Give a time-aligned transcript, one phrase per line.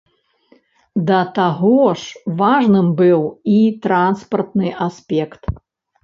[1.09, 3.21] Да таго ж важным быў
[3.57, 5.41] і транспартны аспект.